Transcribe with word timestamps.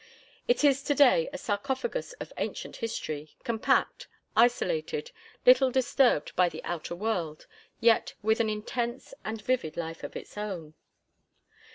It 0.47 0.63
is 0.63 0.81
to 0.85 0.95
day 0.95 1.29
a 1.31 1.37
sarcophagus 1.37 2.13
of 2.13 2.33
ancient 2.39 2.77
history, 2.77 3.35
compact, 3.43 4.07
isolated, 4.35 5.11
little 5.45 5.69
disturbed 5.69 6.35
by 6.35 6.49
the 6.49 6.63
outer 6.63 6.95
world, 6.95 7.45
yet 7.79 8.15
with 8.23 8.39
an 8.39 8.49
intense 8.49 9.13
and 9.23 9.39
vivid 9.39 9.77
life 9.77 10.03
of 10.03 10.15
its 10.15 10.39
own. 10.39 10.73